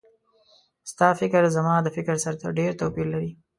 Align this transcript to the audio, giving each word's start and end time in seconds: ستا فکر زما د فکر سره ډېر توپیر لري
ستا 0.91 1.07
فکر 1.19 1.41
زما 1.55 1.75
د 1.81 1.87
فکر 1.95 2.15
سره 2.23 2.53
ډېر 2.59 2.71
توپیر 2.81 3.07
لري 3.13 3.31